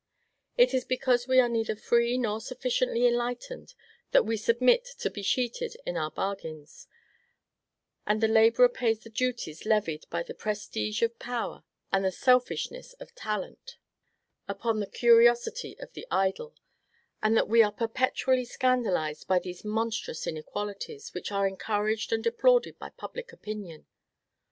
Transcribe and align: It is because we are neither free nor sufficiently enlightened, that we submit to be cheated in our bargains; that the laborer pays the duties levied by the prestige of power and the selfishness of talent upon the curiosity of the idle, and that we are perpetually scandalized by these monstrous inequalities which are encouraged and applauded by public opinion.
It 0.57 0.73
is 0.73 0.83
because 0.83 1.27
we 1.27 1.39
are 1.39 1.47
neither 1.47 1.75
free 1.75 2.17
nor 2.17 2.41
sufficiently 2.41 3.05
enlightened, 3.05 3.75
that 4.13 4.25
we 4.25 4.35
submit 4.35 4.83
to 4.97 5.11
be 5.11 5.21
cheated 5.21 5.77
in 5.85 5.95
our 5.95 6.09
bargains; 6.09 6.87
that 8.07 8.19
the 8.19 8.27
laborer 8.27 8.67
pays 8.67 8.97
the 9.01 9.11
duties 9.11 9.63
levied 9.63 10.09
by 10.09 10.23
the 10.23 10.33
prestige 10.33 11.03
of 11.03 11.19
power 11.19 11.63
and 11.93 12.03
the 12.03 12.11
selfishness 12.11 12.93
of 12.93 13.13
talent 13.13 13.77
upon 14.47 14.79
the 14.79 14.87
curiosity 14.87 15.77
of 15.79 15.93
the 15.93 16.07
idle, 16.09 16.55
and 17.21 17.37
that 17.37 17.47
we 17.47 17.61
are 17.61 17.71
perpetually 17.71 18.43
scandalized 18.43 19.27
by 19.27 19.37
these 19.37 19.63
monstrous 19.63 20.25
inequalities 20.25 21.13
which 21.13 21.31
are 21.31 21.47
encouraged 21.47 22.11
and 22.11 22.25
applauded 22.25 22.79
by 22.79 22.89
public 22.89 23.31
opinion. 23.31 23.85